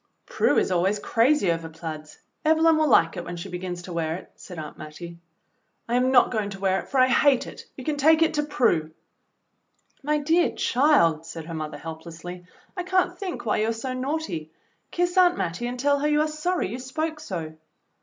[0.25, 2.17] "Prue is always crazy over plaids.
[2.43, 5.19] Evelyn will lilce it when she begins to wear it," said Aunt Mattie.
[5.87, 7.65] "I am not going to wear it, for I hate it.
[7.77, 8.89] You can take it to Prue."
[10.01, 12.47] "My dear child," said her mother helplessly.
[12.75, 14.51] "I can't think why you are so naughty.
[14.89, 17.53] Kiss Aunt Mattie and tell her you are sorry you spoke so."